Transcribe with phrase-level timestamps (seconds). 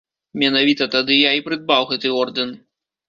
[0.43, 2.49] Менавіта тады я і прыдбаў гэты ордэн.